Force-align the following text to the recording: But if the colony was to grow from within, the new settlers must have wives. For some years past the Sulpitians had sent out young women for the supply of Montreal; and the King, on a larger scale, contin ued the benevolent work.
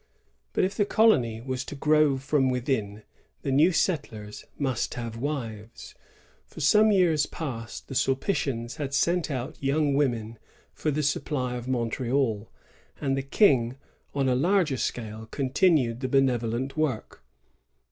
But 0.53 0.63
if 0.63 0.75
the 0.75 0.83
colony 0.83 1.41
was 1.41 1.63
to 1.65 1.75
grow 1.75 2.17
from 2.17 2.49
within, 2.49 3.03
the 3.43 3.51
new 3.51 3.71
settlers 3.71 4.43
must 4.57 4.95
have 4.95 5.15
wives. 5.15 5.93
For 6.47 6.59
some 6.59 6.91
years 6.91 7.27
past 7.27 7.87
the 7.87 7.93
Sulpitians 7.93 8.77
had 8.77 8.95
sent 8.95 9.29
out 9.29 9.61
young 9.61 9.93
women 9.93 10.39
for 10.73 10.89
the 10.89 11.03
supply 11.03 11.53
of 11.53 11.67
Montreal; 11.67 12.49
and 12.99 13.15
the 13.15 13.21
King, 13.21 13.77
on 14.15 14.27
a 14.27 14.33
larger 14.33 14.77
scale, 14.77 15.27
contin 15.31 15.77
ued 15.77 15.99
the 15.99 16.07
benevolent 16.09 16.75
work. 16.75 17.21